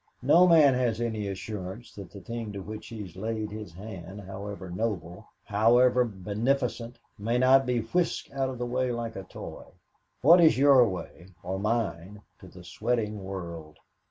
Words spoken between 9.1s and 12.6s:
a toy. What is your way or mine to